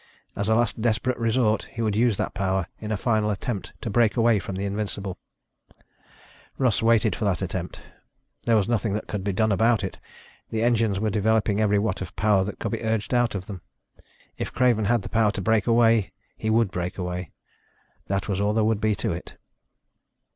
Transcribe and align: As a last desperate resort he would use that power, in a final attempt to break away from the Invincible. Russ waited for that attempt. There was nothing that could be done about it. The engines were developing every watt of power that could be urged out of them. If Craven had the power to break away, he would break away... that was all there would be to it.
As 0.35 0.49
a 0.49 0.55
last 0.55 0.81
desperate 0.81 1.19
resort 1.19 1.65
he 1.73 1.83
would 1.83 1.95
use 1.95 2.17
that 2.17 2.33
power, 2.33 2.65
in 2.79 2.91
a 2.91 2.97
final 2.97 3.29
attempt 3.29 3.71
to 3.81 3.89
break 3.91 4.17
away 4.17 4.39
from 4.39 4.55
the 4.55 4.65
Invincible. 4.65 5.19
Russ 6.57 6.81
waited 6.81 7.15
for 7.15 7.23
that 7.25 7.43
attempt. 7.43 7.79
There 8.47 8.55
was 8.57 8.67
nothing 8.67 8.93
that 8.93 9.05
could 9.07 9.23
be 9.23 9.31
done 9.31 9.51
about 9.51 9.83
it. 9.83 9.99
The 10.49 10.63
engines 10.63 10.99
were 10.99 11.11
developing 11.11 11.61
every 11.61 11.77
watt 11.77 12.01
of 12.01 12.15
power 12.15 12.43
that 12.45 12.57
could 12.57 12.71
be 12.71 12.81
urged 12.81 13.13
out 13.13 13.35
of 13.35 13.45
them. 13.45 13.61
If 14.39 14.51
Craven 14.51 14.85
had 14.85 15.03
the 15.03 15.07
power 15.09 15.31
to 15.33 15.39
break 15.39 15.67
away, 15.67 16.13
he 16.35 16.49
would 16.49 16.71
break 16.71 16.97
away... 16.97 17.29
that 18.07 18.27
was 18.27 18.41
all 18.41 18.53
there 18.53 18.63
would 18.63 18.81
be 18.81 18.95
to 18.95 19.11
it. 19.11 19.37